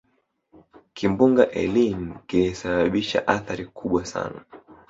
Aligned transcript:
kimbunga 0.95 1.43
eline 1.63 2.09
kilisababisha 2.27 3.27
athari 3.27 3.65
kubwa 3.65 4.05
sana 4.05 4.39